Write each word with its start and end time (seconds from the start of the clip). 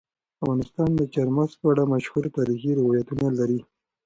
افغانستان 0.39 0.89
د 0.99 1.01
چار 1.13 1.27
مغز 1.37 1.53
په 1.61 1.67
اړه 1.71 1.83
مشهور 1.93 2.23
تاریخی 2.37 2.71
روایتونه 2.79 3.25
لري. 3.39 3.59